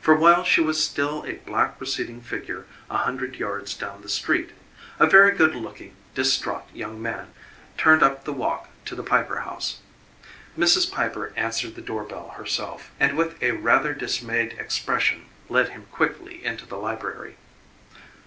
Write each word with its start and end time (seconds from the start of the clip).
For 0.00 0.14
while 0.16 0.42
she 0.42 0.62
was 0.62 0.82
still 0.82 1.22
a 1.26 1.34
black 1.34 1.78
receding 1.78 2.22
figure 2.22 2.64
a 2.88 2.96
hundred 2.96 3.36
yards 3.36 3.74
down 3.74 4.00
the 4.00 4.08
street, 4.08 4.52
a 4.98 5.06
very 5.06 5.32
good 5.36 5.54
looking 5.54 5.94
distraught 6.14 6.64
young 6.72 7.02
man 7.02 7.34
turned 7.76 8.02
up 8.02 8.24
the 8.24 8.32
walk 8.32 8.70
to 8.86 8.94
the 8.94 9.02
Piper 9.02 9.40
house. 9.40 9.80
Mrs. 10.58 10.90
Piper 10.90 11.30
answered 11.36 11.74
the 11.74 11.82
door 11.82 12.04
bell 12.04 12.30
herself, 12.38 12.90
and 12.98 13.18
with 13.18 13.36
a 13.42 13.50
rather 13.50 13.92
dismayed 13.92 14.54
expression 14.54 15.26
led 15.50 15.68
him 15.68 15.88
quickly 15.92 16.42
into 16.42 16.64
the 16.64 16.76
library. 16.78 17.36